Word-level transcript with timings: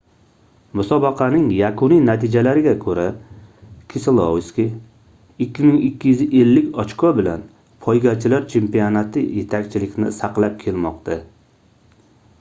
musobaqaning 0.77 1.49
yakuniy 1.57 1.99
natijalariga 2.05 2.71
koʻra 2.85 3.03
keselovski 3.93 4.63
2250 5.49 6.63
ochko 6.85 7.11
bilan 7.19 7.43
poygachilar 7.89 8.47
chempionati 8.55 9.27
yetakchilikni 9.41 10.15
saqlab 10.23 10.57
kelmoqda 10.65 11.19